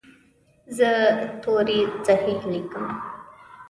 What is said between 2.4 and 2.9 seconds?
لیکم.